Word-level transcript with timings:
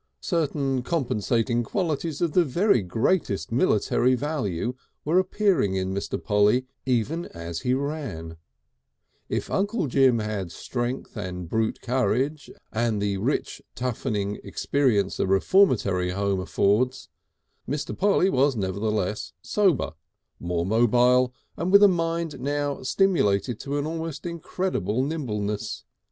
Certain 0.23 0.81
compensating 0.81 1.61
qualities 1.61 2.21
of 2.21 2.31
the 2.31 2.43
very 2.43 2.81
greatest 2.81 3.51
military 3.51 4.15
value 4.15 4.73
were 5.05 5.19
appearing 5.19 5.75
in 5.75 5.93
Mr. 5.93 6.19
Polly 6.19 6.65
even 6.87 7.25
as 7.27 7.59
he 7.59 7.75
ran; 7.75 8.37
if 9.29 9.51
Uncle 9.51 9.85
Jim 9.85 10.17
had 10.17 10.51
strength 10.51 11.15
and 11.15 11.47
brute 11.47 11.81
courage 11.83 12.49
and 12.73 12.99
the 12.99 13.17
rich 13.17 13.61
toughening 13.75 14.39
experience 14.43 15.19
a 15.19 15.27
Reformatory 15.27 16.09
Home 16.09 16.39
affords, 16.39 17.07
Mr. 17.69 17.95
Polly 17.95 18.31
was 18.31 18.55
nevertheless 18.55 19.33
sober, 19.43 19.91
more 20.39 20.65
mobile 20.65 21.31
and 21.55 21.71
with 21.71 21.83
a 21.83 21.87
mind 21.87 22.39
now 22.39 22.81
stimulated 22.81 23.59
to 23.59 23.77
an 23.77 23.85
almost 23.85 24.25
incredible 24.25 25.03
nimbleness. 25.03 25.83